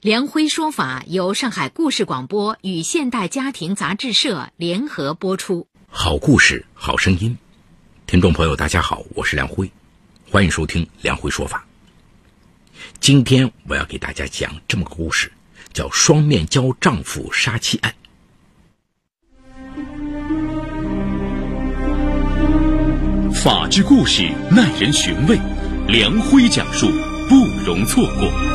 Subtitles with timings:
[0.00, 5.68] 梁辉说法由上海故事广播与现代家庭杂志社联合播出。
[5.88, 7.36] 好故事，好声音。
[8.06, 9.70] 听众朋友，大家好，我是梁辉，
[10.30, 11.66] 欢迎收听梁辉说法。
[12.98, 15.30] 今天我要给大家讲这么个故事，
[15.74, 17.94] 叫“双面胶丈夫杀妻案”。
[23.44, 25.38] 法治故事耐人寻味，
[25.86, 26.86] 梁辉讲述
[27.28, 27.34] 不
[27.66, 28.49] 容错过。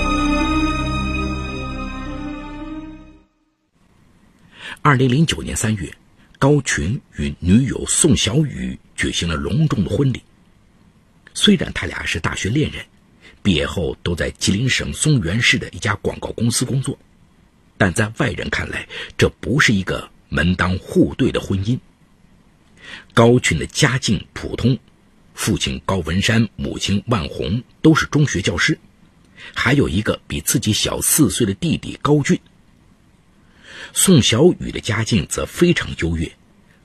[4.86, 5.92] 二零零九年三月，
[6.38, 10.22] 高群与女友宋小雨举行了隆重的婚礼。
[11.34, 12.86] 虽然他俩是大学恋人，
[13.42, 17.00] 毕业后都在吉林省松原市的一家广告公司工作，
[17.80, 21.80] 但在外人看来，这不是一个门当户对的婚姻。
[23.16, 24.78] 高群的家境普通，
[25.34, 28.78] 父亲高文山、母亲万红都是中学教师，
[29.56, 32.40] 还有一个比自己小四岁的弟弟高俊。
[33.98, 36.30] 宋小雨的家境则非常优越，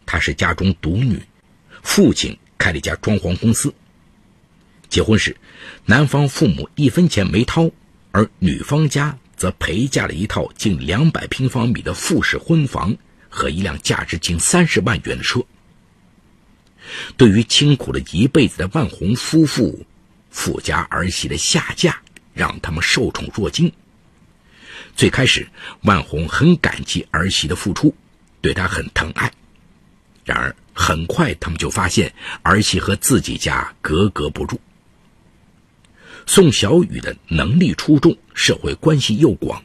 [0.07, 1.21] 她是家中独女，
[1.83, 3.75] 父亲开了一家装潢公司。
[4.89, 5.37] 结婚时，
[5.85, 7.69] 男方父母一分钱没掏，
[8.13, 12.97] 而女方家则陪嫁了一套近两百平方米的复式婚房
[13.29, 15.45] 和一辆价值近三十万元的车。
[17.17, 19.85] 对于辛苦了一辈子的万红夫妇，
[20.31, 22.01] 富家儿媳的下嫁
[22.33, 23.71] 让他们受宠若惊。
[25.01, 25.49] 最开始，
[25.85, 27.95] 万红很感激儿媳的付出，
[28.43, 29.33] 对她很疼爱。
[30.27, 34.61] 然而，很快他们就发现儿媳和自己家格格不入。
[36.27, 39.65] 宋小雨的能力出众，社会关系又广，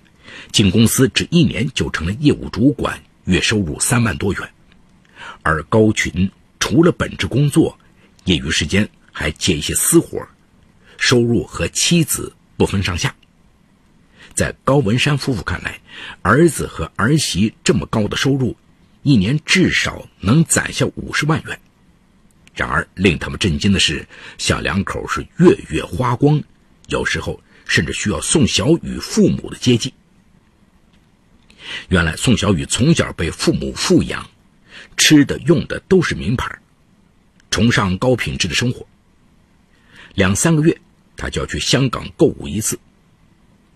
[0.54, 4.54] 进公司只一年就成了业务主管，月收入三万多元。
[5.42, 6.32] 而高群
[6.62, 7.78] 除了本职工作，
[8.24, 10.26] 业余时间还接一些私活，
[10.98, 13.14] 收入和妻子不分上下。
[14.36, 15.80] 在高文山夫妇看来，
[16.22, 18.56] 儿子和儿媳这么高的收入，
[19.02, 21.58] 一年至少能攒下五十万元。
[22.54, 24.06] 然而，令他们震惊的是，
[24.38, 26.44] 小两口是月月花光，
[26.88, 29.94] 有时候甚至需要宋小雨父母的接济。
[31.88, 34.30] 原来，宋小雨从小被父母富养，
[34.98, 36.60] 吃的用的都是名牌，
[37.50, 38.86] 崇尚高品质的生活。
[40.14, 40.78] 两三个月，
[41.16, 42.78] 他就要去香港购物一次。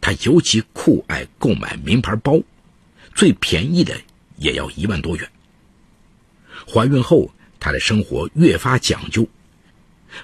[0.10, 2.42] 他尤其酷爱购买名牌包，
[3.14, 3.96] 最便宜的
[4.38, 5.32] 也要一万多元。
[6.68, 9.28] 怀孕后，她的生活越发讲究，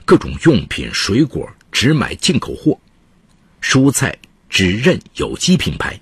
[0.04, 2.80] 各种用品、水果只买进口货，
[3.62, 4.18] 蔬菜
[4.50, 6.02] 只认有机品牌。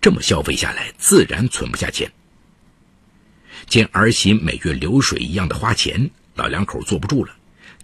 [0.00, 2.10] 这么消费下来，自然存不下钱。
[3.68, 7.32] 见儿媳每月流水一样的花钱，老两口坐不住了，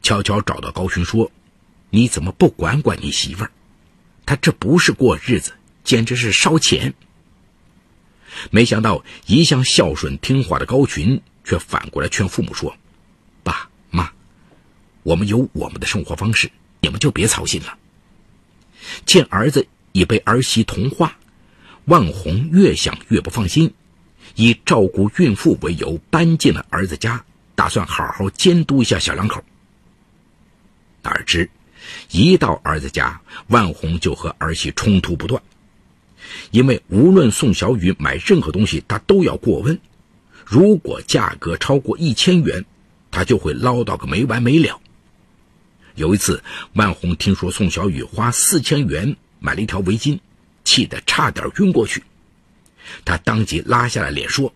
[0.02, 1.30] 悄悄找到高勋说
[1.90, 3.52] ：“你怎么不管管你媳妇儿？”
[4.24, 5.52] 他这不是过日子，
[5.84, 6.94] 简直是烧钱。
[8.50, 12.74] 没想到一向孝顺听话的高群，却反过来劝父母说
[13.44, 14.10] ：“爸妈，
[15.02, 16.50] 我们有我们的生活方式，
[16.80, 17.76] 你们就别操心了。”
[19.04, 21.16] 见儿子已被儿媳同化，
[21.84, 23.72] 万红越想越不放心，
[24.34, 27.22] 以照顾孕妇为由搬进了儿子家，
[27.54, 29.44] 打算好好监督一下小两口。
[31.02, 31.48] 哪知。
[32.10, 35.42] 一到儿子家，万红就和儿媳冲突不断。
[36.50, 39.78] 因为无论宋小雨买任何东西，他都要过问。
[40.44, 42.64] 如果价格超过一千元，
[43.10, 44.80] 他就会唠叨个没完没了。
[45.94, 50.18] 有一次，万红听说宋小雨花四千元买了一条围巾，
[50.64, 52.02] 气得差点晕过去。
[53.04, 54.52] 他当即拉下了脸说：“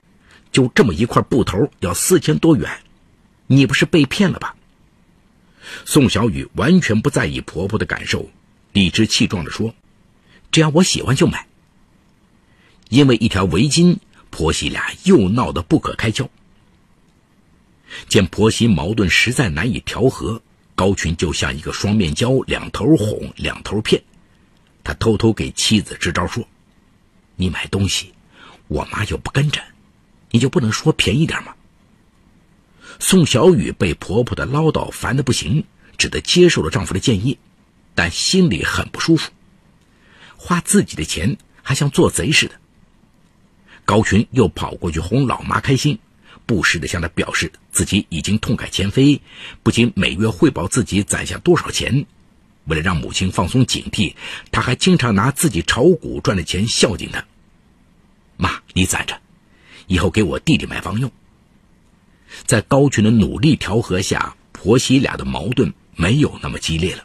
[0.51, 2.71] 就这么一块布头，要四千多元，
[3.47, 4.56] 你不是被骗了吧？”
[5.85, 8.29] 宋小雨完全不在意婆婆的感受，
[8.73, 9.75] 理直气壮地说
[10.53, 11.47] ：“只要我喜欢就买。”
[12.89, 13.97] 因为一条围巾，
[14.31, 16.29] 婆媳俩又闹得不可开交。
[18.09, 20.41] 见婆媳矛盾实在难以调和，
[20.75, 24.03] 高群就像一个双面胶，两头哄，两头骗。
[24.85, 26.47] 他偷偷给妻子支招说
[27.35, 28.13] ：“你买东西，
[28.69, 29.61] 我妈又不跟着，
[30.31, 31.55] 你就不能说便宜点吗？”
[32.99, 35.65] 宋小雨被婆婆的唠叨烦得不行，
[35.99, 37.39] 只得接受了丈夫的建议，
[37.95, 39.31] 但心里很不舒服。
[40.37, 42.55] 花自己的钱还像做贼似的。
[43.85, 45.99] 高群又跑过去哄老妈开心，
[46.45, 49.21] 不时地向她表示自己已经痛改前非，
[49.63, 52.07] 不仅每月汇报自己攒下多少钱，
[52.65, 54.15] 为了让母亲放松警惕，
[54.51, 57.25] 他还经常拿自己炒股赚的钱孝敬她。
[58.37, 59.21] 妈，你攒着，
[59.87, 61.11] 以后给我弟弟买房用。
[62.45, 67.05] 在高群的努力调和下，婆媳俩的矛盾没有那么激烈了。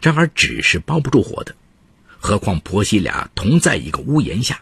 [0.00, 1.54] 然而，纸是包不住火的，
[2.18, 4.60] 何况婆媳俩同在一个屋檐下。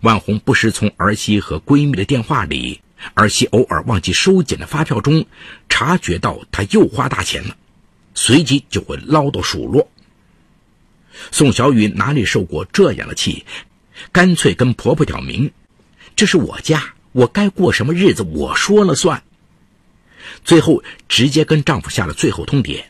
[0.00, 2.80] 万红不时从儿媳和闺蜜的电话里，
[3.14, 5.26] 儿媳偶尔忘记收捡的发票中，
[5.68, 7.56] 察觉到她又花大钱了，
[8.14, 9.88] 随即就会唠叨数落。
[11.30, 13.44] 宋小雨哪里受过这样的气，
[14.12, 15.52] 干脆跟婆婆挑明
[16.16, 19.22] ：“这是我家，我该过什么日子我说了算。”
[20.44, 22.84] 最后直接跟丈夫下了最后通牒：“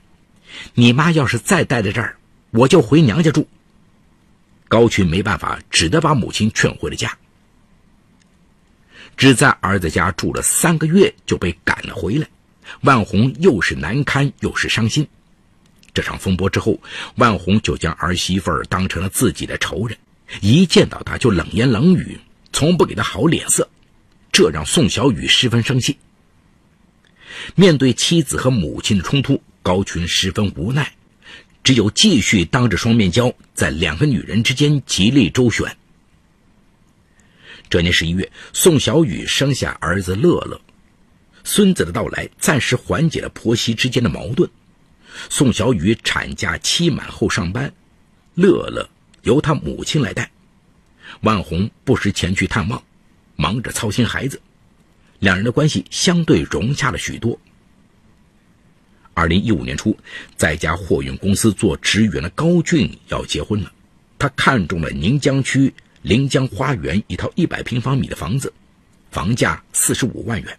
[0.75, 2.17] 你妈要是再待在这儿，
[2.51, 3.47] 我就回娘家住。”
[4.67, 7.17] 高群没办法，只得把母亲劝回了家。
[9.17, 12.27] 只在儿子家住了三个月，就被赶了回来。
[12.81, 15.07] 万红又是难堪又是伤心。
[15.95, 16.79] 这场风波之后，
[17.15, 19.97] 万红就将儿媳妇当成了自己的仇人，
[20.41, 22.19] 一见到她就冷言冷语，
[22.53, 23.67] 从不给她好脸色，
[24.37, 25.97] 这让宋小雨十分生气。
[27.55, 30.93] 面对妻子和母亲的冲突，高群十分无奈。
[31.65, 35.75] 只有继续当着双面胶，在两个女人之间极力周旋。
[37.71, 40.61] 这年十一月，宋小雨生下儿子乐乐，
[41.43, 44.51] 孙子的到来暂时缓解了婆媳之间的矛盾。
[45.31, 47.73] 宋小雨产假期满后上班，
[48.35, 48.87] 乐乐
[49.23, 50.31] 由他母亲来带，
[51.23, 52.83] 万红不时前去探望，
[53.37, 54.41] 忙着操心孩子，
[55.21, 57.39] 两人的关系相对融洽了许多。
[59.15, 59.97] 二零一五年初，
[60.37, 63.73] 在家货运公司做职员的高俊要结婚了。
[64.19, 65.73] 他看中了宁江区
[66.03, 68.53] 临江花园一套一百平方米的房子，
[69.11, 70.59] 房价四十五万元。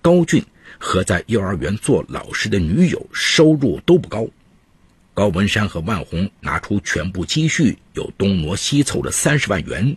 [0.00, 0.44] 高俊
[0.78, 4.26] 和在幼儿园做老师的女友收入都不高。
[5.14, 9.96] 高文山和万红拿出全部积蓄，又东挪西凑了三十万元，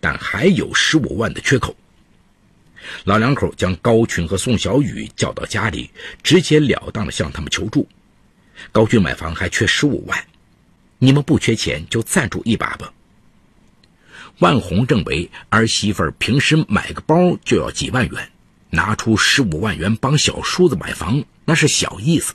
[0.00, 1.76] 但还有十五万的缺口。
[3.04, 5.90] 老两口将高群和宋小雨叫到家里，
[6.22, 7.86] 直截了当的向他们求助。
[8.72, 10.26] 高俊买房还缺十五万，
[10.98, 12.92] 你们不缺钱就赞助一把吧。
[14.38, 18.30] 万红认为儿媳妇平时买个包就要几万元，
[18.70, 22.34] 拿出十五万元帮小叔子买房那是小意思。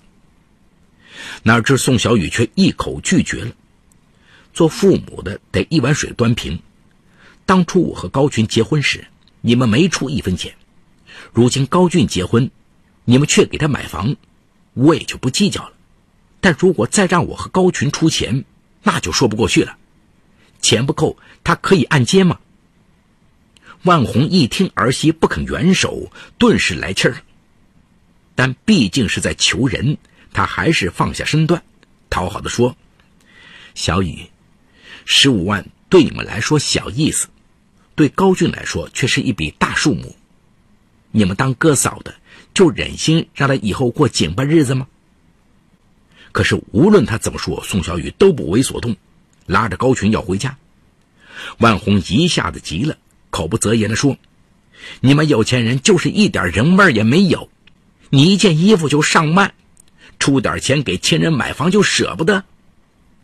[1.44, 3.52] 哪知宋小雨却一口拒绝了。
[4.54, 6.62] 做父母的得一碗水端平。
[7.46, 9.08] 当初我和高群结婚时。
[9.46, 10.56] 你们没出一分钱，
[11.34, 12.50] 如今高俊结婚，
[13.04, 14.16] 你们却给他买房，
[14.74, 15.74] 我也就不计较了。
[16.40, 18.46] 但如果再让我和高群出钱，
[18.84, 19.76] 那就说不过去了。
[20.62, 22.40] 钱不够，他可以按揭吗？
[23.84, 27.18] 万红一听儿媳不肯援手，顿时来气儿。
[28.36, 29.98] 但毕竟是在求人，
[30.32, 31.62] 他还是放下身段，
[32.10, 32.78] 讨好的说
[33.76, 34.30] ：“小雨，
[35.04, 37.28] 十五万对你们来说小意思。”
[37.96, 40.16] 对高俊来说却是一笔大数目，
[41.12, 42.16] 你们当哥嫂的
[42.52, 44.88] 就忍心让他以后过紧巴日子吗？
[46.32, 48.96] 可是无论他怎么说，宋小雨都不为所动，
[49.46, 50.58] 拉着高群要回家。
[51.60, 52.98] 万红一下子急了，
[53.30, 54.18] 口不择言的说
[55.00, 57.48] ：“你们有钱人就是一点人味也没有，
[58.10, 59.54] 你一件衣服就上万，
[60.18, 62.44] 出点钱给亲人买房就舍不得。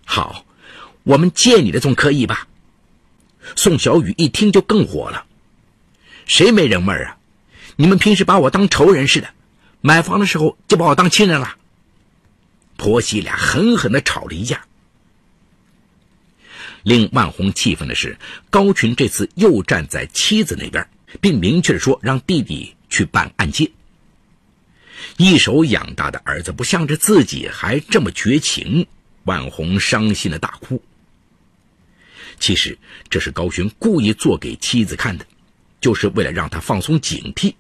[0.06, 0.46] 好，
[1.02, 2.46] 我们借你的总可以吧？”
[3.56, 5.26] 宋小雨一听就更火了
[6.26, 7.18] ：“谁没人味儿啊？
[7.76, 9.30] 你们平时把我当仇人似的，
[9.82, 11.56] 买房的时候就把我当亲人了。”
[12.78, 14.62] 婆媳俩狠狠的吵了一架。
[16.84, 18.18] 令万红气愤的是，
[18.50, 20.88] 高群这次又站在妻子那边，
[21.20, 23.70] 并明确说让弟弟去办按揭。
[25.18, 28.88] 一手养大的儿子不向着自己，还这么绝情，
[29.24, 30.82] 万红伤心的大哭。
[32.40, 32.78] 其实
[33.10, 35.26] 这是高群故意做给妻子看的，
[35.82, 37.54] 就是为了让他放松警惕。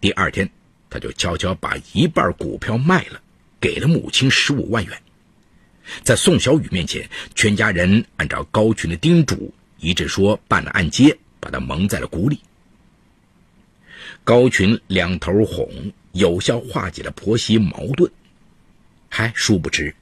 [0.00, 0.48] 第二天，
[0.90, 3.20] 他就悄悄把一半股票卖了，
[3.58, 5.02] 给了母亲十五万元。
[6.02, 12.38] 在宋小雨面前，全家人按照高群的叮嘱，一致说办了按揭，把他蒙在了鼓里。
[14.22, 15.68] 高群两头哄，
[16.12, 18.10] 有效化解了婆媳矛盾。
[19.08, 19.94] 还殊不知。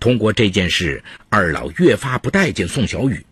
[0.00, 3.24] 通过这件事，二老越发不待见宋小雨，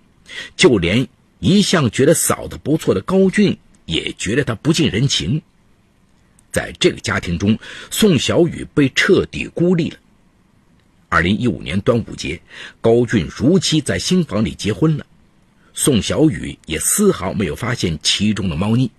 [0.57, 1.07] 就连
[1.39, 5.41] 一向觉得嫂子不错的高俊也觉得她不近人情。
[6.53, 7.59] 在这个家庭中，
[7.91, 9.97] 宋小雨被彻底孤立了。
[11.09, 12.41] 二零一五年端午节，
[12.81, 15.07] 高俊如期在新房里结婚了。
[15.75, 18.91] 宋小雨也丝毫没有发现其中的猫腻。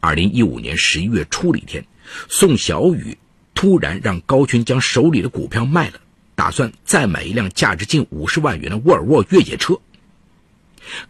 [0.00, 1.84] 二零一五年十一月初的一天，
[2.28, 3.16] 宋小雨
[3.64, 5.98] 突然让高群将手里的股票卖了，
[6.34, 9.80] 打算再买一辆价值近五十万元的沃尔沃越野车。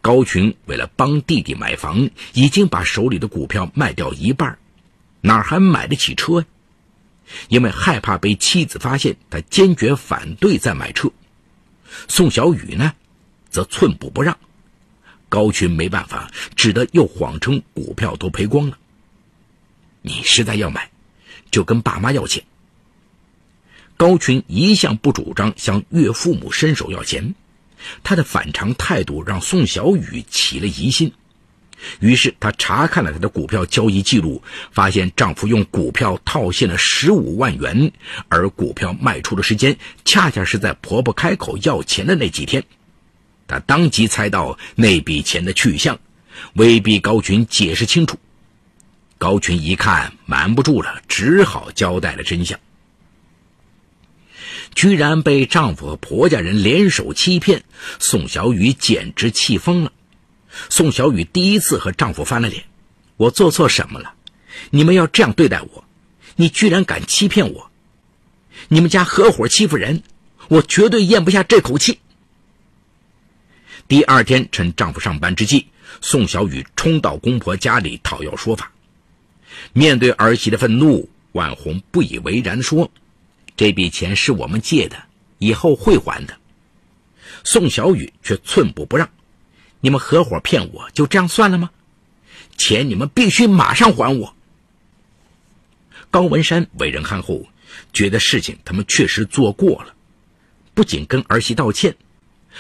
[0.00, 4.56] 高群为了帮弟弟买房，已经把手里的股票卖掉一半，
[5.20, 6.46] 哪还买得起车呀？
[7.48, 11.10] 因为害怕被妻子发现，他坚决反对再买车。
[12.06, 12.94] 宋小雨呢，
[13.50, 14.38] 则寸步不让。
[15.28, 18.78] 高群没办法，只得又谎称股票都赔光了。
[20.02, 20.92] 你实在要买，
[21.54, 22.42] 就跟爸妈要钱。
[23.96, 27.32] 高群一向不主张向岳父母伸手要钱，
[28.02, 31.12] 他的反常态度让宋小雨起了疑心。
[32.00, 34.42] 于是她查看了他的股票交易记录，
[34.72, 37.92] 发现丈夫用股票套现了十五万元，
[38.28, 42.64] 而股票卖出的时间恰恰是在婆婆开口要钱的那几天。
[43.46, 45.96] 她当即猜到那笔钱的去向，
[46.54, 48.18] 威逼高群解释清楚。
[49.18, 52.58] 高群一看瞒不住了，只好交代了真相。
[54.74, 57.64] 居然被丈夫和婆家人联手欺骗，
[57.98, 59.92] 宋小雨简直气疯了。
[60.68, 62.64] 宋小雨第一次和丈夫翻了脸
[63.16, 64.14] ：“我做错什么了？
[64.70, 65.84] 你们要这样对待我？
[66.36, 67.70] 你居然敢欺骗我！
[68.68, 70.02] 你们家合伙欺负人，
[70.48, 72.00] 我绝对咽不下这口气。”
[73.86, 75.68] 第二天，趁丈夫上班之际，
[76.00, 78.72] 宋小雨冲到公婆家里讨要说法。
[79.72, 82.90] 面对儿媳的愤怒，万红不以为然说
[83.56, 84.96] ：“这笔钱是我们借的，
[85.38, 86.36] 以后会还的。”
[87.44, 89.08] 宋小雨却寸步不让
[89.80, 91.70] ：“你们合伙骗我，就这样算了吗？
[92.56, 94.34] 钱你们必须马上还我。”
[96.10, 97.44] 高文山为人憨厚，
[97.92, 99.94] 觉得事情他们确实做过了，
[100.72, 101.94] 不仅跟儿媳道歉，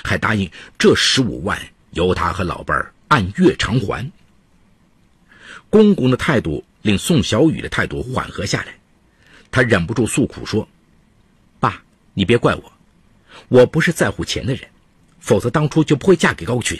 [0.02, 1.58] 还答应这十五万
[1.92, 4.10] 由他和老伴儿按月偿还。
[5.70, 6.64] 公公的态度。
[6.84, 8.78] 令宋小雨的态度缓和下来，
[9.50, 10.68] 他忍不住诉苦说
[11.58, 12.72] ：“爸，你别怪我，
[13.48, 14.68] 我不是在乎钱的人，
[15.18, 16.78] 否则当初就不会嫁给高群。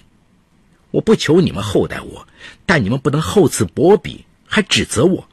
[0.90, 2.28] 我不求你们厚待我，
[2.66, 5.26] 但你们不能厚此薄彼，还指责我，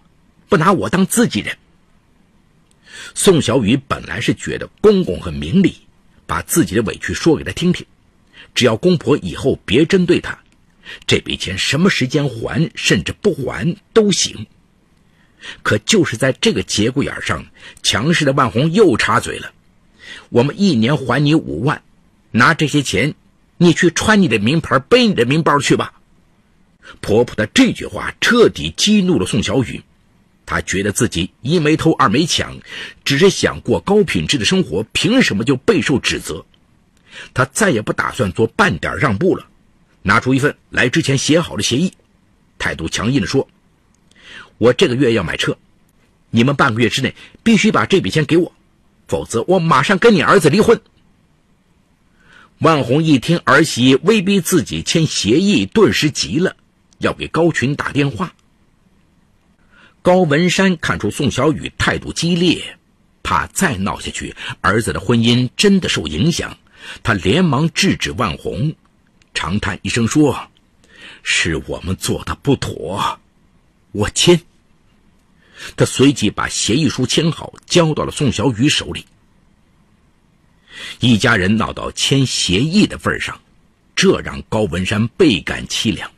[0.48, 1.58] 不拿我当自己人。”
[3.14, 5.82] 宋小雨本来是觉得公公很明理，
[6.26, 7.86] 把自己的委屈说给他听听，
[8.56, 10.40] 只要公婆以后别针对他，
[11.06, 14.48] 这笔钱什么时间还，甚至不还都行。
[15.64, 17.46] 可就是在这个节骨眼上，
[17.82, 19.52] 强势的万红又插嘴了
[20.30, 21.82] ：“我们一年还你五万，
[22.32, 23.16] 拿这些钱，
[23.58, 25.94] 你去穿你的名牌，背你的名包去吧。”
[27.02, 29.84] 婆婆的这句话彻底激怒了宋小雨，
[30.46, 32.60] 她觉得自己一没偷二没抢，
[33.06, 36.46] 只是想过高品质的生活，凭什么就备受指责？
[37.34, 39.48] 她再也不打算做半点让步了，
[40.02, 41.94] 拿出一份来之前写好的协议，
[42.60, 43.48] 态度强硬地说。
[44.62, 45.58] 我这个月要买车，
[46.30, 48.54] 你们半个月之内必须把这笔钱给我，
[49.08, 50.80] 否则我马上跟你儿子离婚。
[52.60, 56.56] 万红一听儿媳威逼自己签协议，顿时急了，
[57.00, 58.32] 要给高群打电话。
[60.04, 62.78] 高文山看出宋小雨态度激烈，
[63.24, 66.56] 怕再闹下去儿子的婚姻真的受影响，
[67.02, 68.72] 他连忙制止万红，
[69.34, 70.40] 长叹一声说
[71.24, 73.20] ：“是我们做的不妥，
[73.94, 74.40] 我签。”
[75.76, 79.06] 他随即把协议书签好，交到了宋小雨手里。
[81.00, 83.40] 一家人闹到签协议的份上，
[83.96, 86.10] 这让高文山倍感凄凉。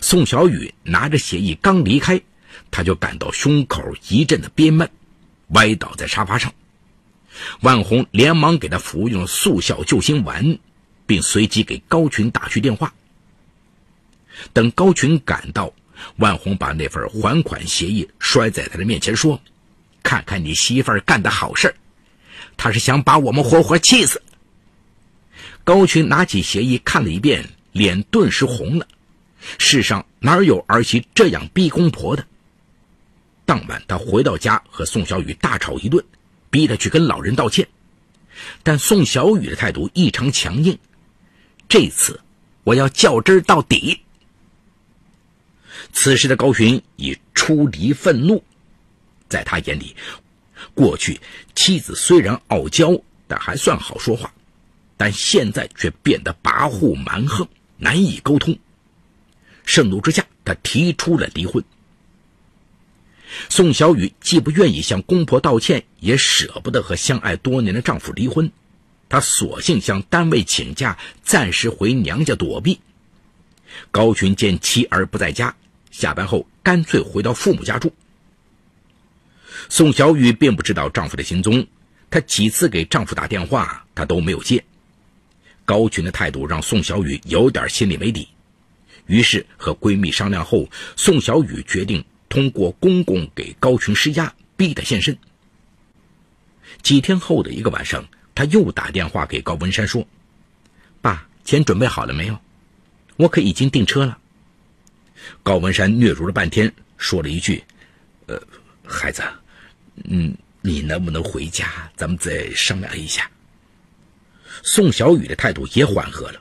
[0.00, 2.20] 宋小雨拿着协议刚离开，
[2.70, 4.88] 他就感到胸口一阵的憋闷，
[5.48, 6.52] 歪倒在沙发上。
[7.62, 10.58] 万红连忙给他服用了速效救心丸，
[11.06, 12.92] 并随即给高群打去电话。
[14.52, 15.72] 等高群赶到。
[16.16, 19.40] 万红把那份还款协议摔在他的面前，说
[20.02, 21.74] ：“看看你媳妇儿干的好事儿
[22.56, 24.22] 他是想把我们活活气死。”
[25.64, 28.86] 高群拿起协议看了一遍，脸顿时红了。
[29.58, 32.24] 世上哪有儿媳这样逼公婆的？
[33.44, 36.04] 当晚，他回到家和宋小雨大吵一顿，
[36.50, 37.66] 逼他去跟老人道歉。
[38.62, 40.78] 但宋小雨的态度异常强硬，
[41.68, 42.20] 这次
[42.62, 44.00] 我要较真到底。
[45.92, 48.42] 此时的高群已出离愤怒，
[49.28, 49.94] 在他眼里，
[50.74, 51.20] 过去
[51.54, 54.32] 妻子虽然傲娇，但还算好说话，
[54.96, 58.56] 但现在却变得跋扈蛮横，难以沟通。
[59.64, 61.64] 盛怒之下，他提出了离婚。
[63.48, 68.52] 宋小雨既不愿意向公婆道歉，也舍不得和相爱多年的丈夫离婚，
[69.08, 72.78] 她索性向单位请假，暂时回娘家躲避。
[73.90, 75.56] 高群见妻儿不在家，
[75.94, 77.92] 下班后干脆回到父母家住。
[79.68, 81.64] 宋小雨并不知道丈夫的行踪，
[82.10, 84.64] 她几次给丈夫打电话，他都没有接。
[85.64, 88.28] 高群的态度让宋小雨有点心里没底，
[89.06, 95.16] 于是和闺蜜商量后，宋小雨决定通过公公给高群施压，逼他现身。
[96.82, 100.04] 几天后的一个晚上，她又打电话给高文山说
[101.00, 102.36] ：“爸，钱准备好了没有？
[103.14, 104.18] 我可已经订车了。”
[105.42, 107.62] 高文山嗫嚅了半天，说了一句
[108.26, 108.40] ：“呃，
[108.86, 109.22] 孩子。”
[110.10, 111.88] 嗯，你能不能回家？
[111.96, 113.30] 咱们再商量一下。
[114.62, 116.40] 宋小雨的态度也缓和了。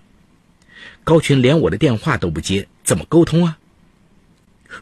[1.03, 3.57] 高群连我的电话都不接，怎么沟通啊？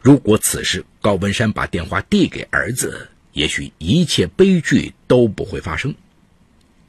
[0.00, 5.94] 如果此时高文山把电话递给儿子，也许一切悲剧都不会发生。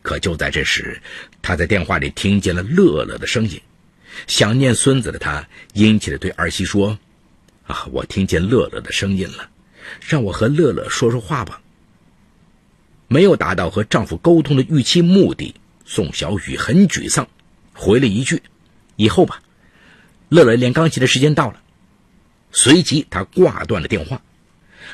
[0.01, 1.01] 可就在这时，
[1.41, 3.61] 他在电话里听见了乐乐的声音。
[4.27, 6.97] 想念孙子的他，殷切地对儿媳说
[7.65, 9.49] ：“啊，我听见乐乐的声音了，
[10.01, 11.61] 让我和乐乐说说话吧。”
[13.07, 15.53] 没有达到和丈夫沟通的预期目的，
[15.85, 17.27] 宋小雨很沮丧，
[17.73, 18.41] 回了一句
[18.95, 19.41] ：“以后吧。”
[20.29, 21.61] 乐乐练钢琴的时间到了。
[22.51, 24.21] 随即，他挂断了电话。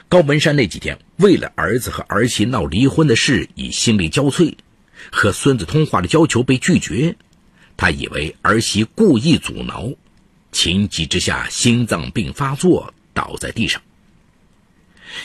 [0.07, 4.53] 高文山那几天为了儿子和儿媳闹离婚的事，已心力交瘁，
[5.11, 7.15] 和孙子通话的要求被拒绝，
[7.79, 9.89] 他以为儿媳故意阻挠，
[10.51, 13.81] 情急之下心脏病发作，倒在地上。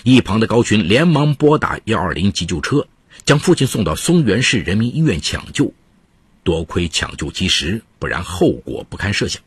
[0.04, 2.86] 一旁的高群连忙拨打幺二零急救车，
[3.24, 5.74] 将父亲送到松原市人民医院抢救。
[6.44, 9.42] 多亏抢救及时，不然后果不堪设想。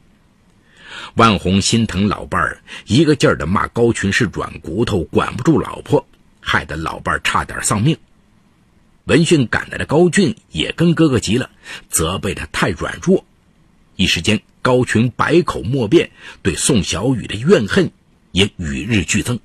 [1.13, 6.05] 万红心疼老伴儿，一个劲儿的骂高群是软骨头，管不住老婆，
[6.41, 7.97] 害得老伴儿差点丧命。
[9.07, 11.49] 闻讯赶来的高俊也跟哥哥急了，
[11.89, 13.25] 责备他太软弱。
[13.95, 16.11] 一时间，高群百口莫辩，
[16.41, 17.89] 对宋小雨的怨恨
[18.33, 19.39] 也与日俱增。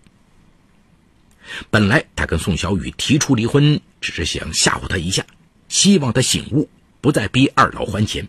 [1.70, 5.24] 本来他跟宋小雨提出离婚，只是想吓唬他一下，
[5.68, 6.68] 希望他醒悟，
[7.00, 8.26] 不再逼二老还钱。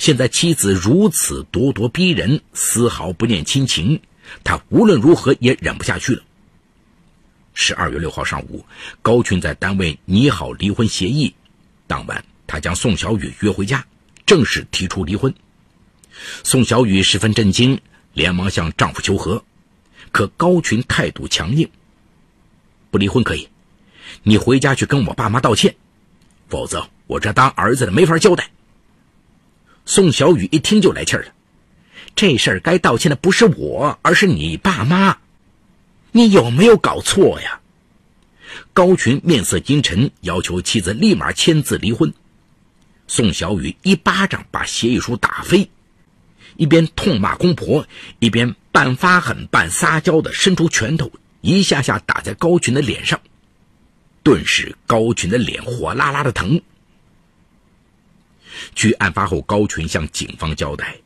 [0.00, 4.00] 现在妻子如此咄咄逼人，丝毫不念亲情，
[4.42, 6.24] 他无论如何也忍不下去了。
[7.54, 8.66] 十二月六号上午，
[9.00, 11.32] 高群在单位拟好离婚协议，
[11.86, 13.86] 当晚他将宋小雨约回家，
[14.26, 15.32] 正式提出离婚。
[16.42, 17.80] 宋小雨十分震惊，
[18.12, 19.42] 连忙向丈夫求和，
[20.10, 21.68] 可高群态度强硬。
[22.90, 23.48] 不离婚可以，
[24.24, 25.74] 你回家去跟我爸妈道歉，
[26.48, 28.50] 否则我这当儿子的没法交代。
[29.86, 31.26] 宋小雨一听就来气了，
[32.16, 35.18] 这事儿该道歉的不是我，而是你爸妈，
[36.16, 37.60] 你有没有搞错呀？
[38.72, 42.14] 高群面色阴沉，要求妻子立马签字离婚。
[43.08, 45.68] 宋小雨一巴掌把协议书打飞，
[46.56, 47.84] 一边痛骂公婆，
[48.20, 51.10] 一边半发狠半撒娇的伸出拳头。
[51.40, 53.20] 一下下打在高群的脸上，
[54.22, 56.62] 顿时高群的脸火辣辣的疼。
[58.76, 60.96] 据案发后高群向警方交代，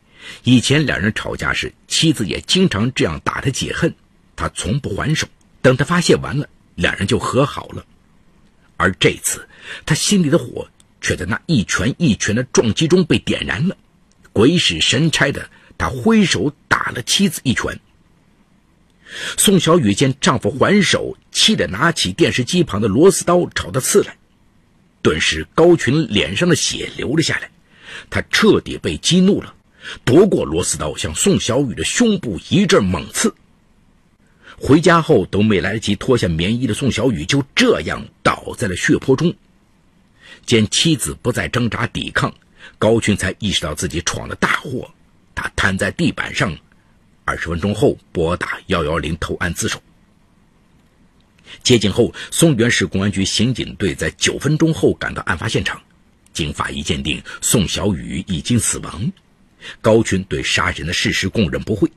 [0.45, 3.95] 以前两人吵架时，妻子也经常这样打他解恨，
[4.39, 5.27] 他从不还手，
[5.61, 7.85] 等他发泄完了，两人就和好了。
[8.77, 9.49] 而这次，
[9.85, 10.69] 他心里的火
[11.01, 13.77] 却在那一拳一拳的撞击中被点燃了，
[14.33, 17.81] 鬼使神差的，他挥手打了妻子一拳。
[19.37, 24.17] 宋小雨见丈夫还手，气得拿起电视机旁的螺丝刀朝他刺来。
[25.03, 27.51] 顿时，高群脸上的血流了下来，
[28.09, 29.53] 他彻底被激怒了，
[30.05, 33.35] 夺过螺丝刀向宋小雨的胸部一阵猛刺。
[34.61, 39.33] 回家后都没来得及脱下棉衣的宋小雨就这样倒在了血泊中。
[40.45, 42.35] 见妻子不再挣扎抵抗，
[42.79, 44.91] 高群才意识到自己闯了大祸，
[45.35, 46.57] 他瘫在地板上。
[47.25, 49.81] 二十分钟后，拨打幺幺零投案自首。
[51.63, 55.81] 接警后，松原市公安局刑警队在九分钟后赶到案发现场。
[56.33, 59.13] 经法医鉴定，宋小雨已经死亡，
[59.81, 61.91] 高群对杀人的事实供认不讳。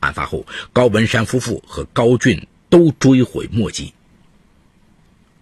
[0.00, 3.92] 案发后，高文山夫妇和高俊都追悔莫及。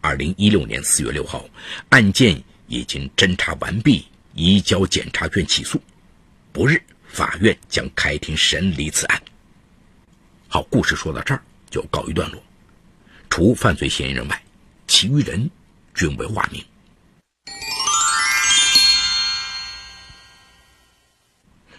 [0.00, 1.44] 二零一六年四月六号，
[1.88, 5.80] 案件已经侦查完毕，移交检察院起诉。
[6.52, 6.80] 不日。
[7.08, 9.22] 法院将开庭审理此案。
[10.48, 12.42] 好，故事说到这儿就告一段落。
[13.30, 14.42] 除犯罪嫌疑人外，
[14.86, 15.48] 其余人
[15.94, 16.62] 均为化名。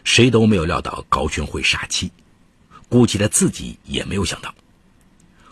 [0.04, 2.12] 谁都没有料到高群会杀妻，
[2.90, 4.54] 估计他自己也没有想到。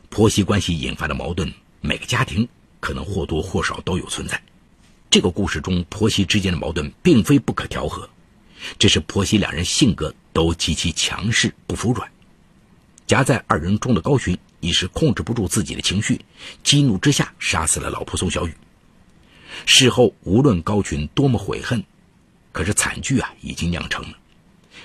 [0.09, 2.47] 婆媳关系引发的矛盾，每个家庭
[2.79, 4.41] 可能或多或少都有存在。
[5.09, 8.09] 这个故事中婆媳之间的矛盾并非不可调和，
[8.79, 12.09] 只是婆媳两人性格都极其强势，不服软。
[13.07, 16.19] 夹在二人中的高群一时控制不住自己的情绪，
[16.63, 18.53] 激怒之下杀死了老婆宋小雨。
[19.65, 21.83] 事后无论高群多么悔恨，
[22.51, 24.17] 可是惨剧啊已经酿成了。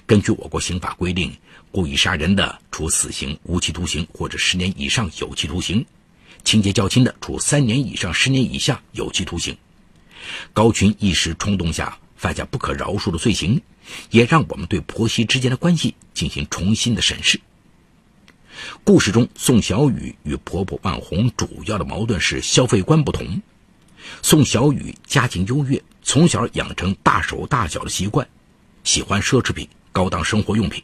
[0.07, 1.33] 根据我国刑法规定，
[1.71, 5.85] 故意杀人的处死刑、无期徒刑或者十年以上有期徒刑；
[6.45, 9.57] 情节较轻的，处三年以上十年以下有期徒刑。
[10.53, 13.61] 高群一时冲动下犯下不可饶恕的罪行，
[14.11, 17.41] 也让我们对婆媳之间的关系进行重新的审视。
[18.85, 23.41] 故事中，宋小雨与婆婆万红主要的矛盾是消费观不同。
[24.23, 28.27] 宋小雨家境优越，从小养成大手大脚的习惯，
[28.85, 30.83] 喜欢奢侈品、高档生活用品。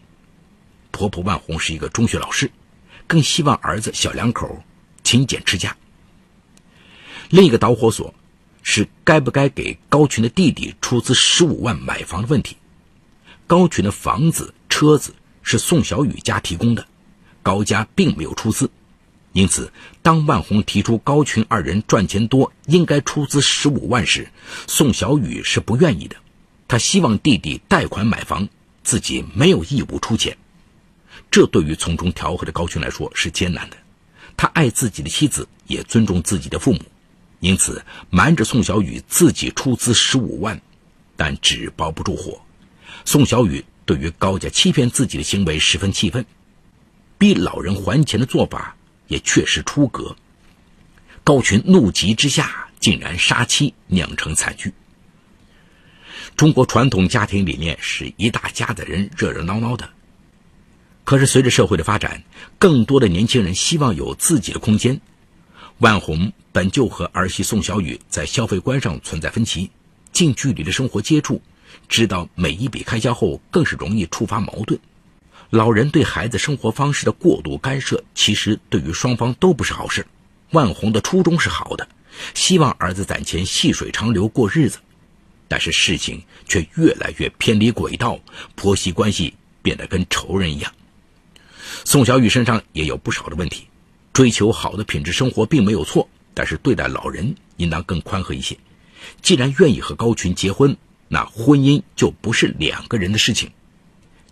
[0.90, 2.50] 婆婆万红是一个中学老师，
[3.06, 4.62] 更希望儿子小两口
[5.02, 5.76] 勤俭持家。
[7.30, 8.14] 另一个导火索。
[8.68, 12.56] 是该不该给高群的弟弟出资十五万买房的问题。
[13.46, 15.14] 高群的房子、车子
[15.44, 16.84] 是宋小雨家提供的，
[17.44, 18.68] 高家并没有出资。
[19.32, 24.32] 因此，当万红提出高群二人赚钱多，应该出资十五万时，
[24.66, 26.16] 宋小雨是不愿意的。
[26.66, 28.48] 他希望弟弟贷款买房，
[28.86, 30.38] 自己没有义务出钱。
[31.28, 33.76] 这对于从中调和的高群来说是艰难的。
[34.36, 36.80] 他爱自己的妻子，也尊重自己的父母。
[37.40, 40.60] 因此，瞒着宋小雨自己出资十五万，
[41.16, 42.40] 但纸包不住火。
[43.04, 46.24] 宋小雨对于高家欺骗自己的行为十分气愤，
[47.18, 48.76] 逼老人还钱的做法
[49.08, 50.14] 也确实出格。
[51.24, 54.72] 高群怒极之下，竟然杀妻，酿成惨剧。
[56.36, 59.88] 中国传统家庭理念是一大家子人热热闹闹的，
[61.02, 62.22] 可是随着社会的发展，
[62.58, 65.00] 更多的年轻人希望有自己的空间。
[65.78, 69.70] 万红本就和儿媳宋小雨在消费观上存在分歧，
[70.12, 71.40] 近距离的生活接触，
[71.88, 74.78] 知道每一笔开销后，更是容易触发矛盾。
[75.48, 80.06] 老人对孩子生活方式的过度干涉，其实对于双方都不是好事。
[80.50, 81.88] 万红的初衷是好的，
[82.34, 84.78] 希望儿子攒钱细水长流过日子，
[85.48, 88.18] 但是事情却越来越偏离轨道，
[88.54, 90.72] 婆媳关系变得跟仇人一样。
[91.84, 93.66] 宋小雨身上也有不少的问题。
[94.12, 98.56] 追求好的品质生活并没有错，但是对待老人应当更宽和一些。
[99.20, 100.74] 既然愿意和高群结婚，
[101.08, 103.50] 那婚姻就不是两个人的事情，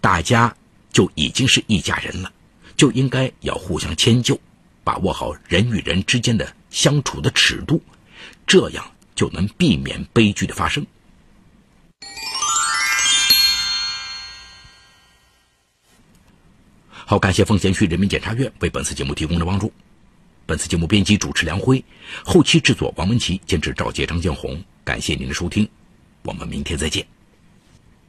[0.01, 0.57] 大家
[0.91, 2.33] 就已经是一家人了，
[2.79, 4.41] 就应该要互相迁就，
[4.83, 7.83] 把握好人与人之间的相处的尺度，
[8.47, 10.87] 这样就能避免悲剧的发生。
[17.07, 19.73] 好，感谢奉贤区人民检察院为本次节目提供的帮助。
[20.47, 21.83] 本次节目编辑主持梁辉，
[22.25, 24.63] 后期制作王文琪，监制赵杰、张建红。
[24.85, 25.69] 感谢您的收听，
[26.23, 27.07] 我们明天再见。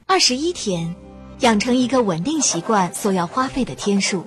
[0.06, 0.94] 二十一天，
[1.40, 4.26] 养成一个稳定习惯所要花费的天数。